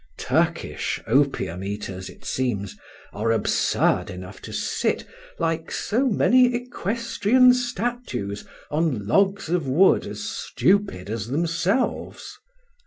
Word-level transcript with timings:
Turkish 0.17 0.99
opium 1.05 1.63
eaters, 1.63 2.09
it 2.09 2.25
seems, 2.25 2.75
are 3.13 3.31
absurd 3.31 4.09
enough 4.09 4.41
to 4.41 4.51
sit, 4.51 5.05
like 5.37 5.69
so 5.71 6.07
many 6.07 6.55
equestrian 6.55 7.53
statues, 7.53 8.43
on 8.71 9.05
logs 9.05 9.47
of 9.49 9.67
wood 9.67 10.07
as 10.07 10.23
stupid 10.23 11.07
as 11.07 11.27
themselves. 11.27 12.35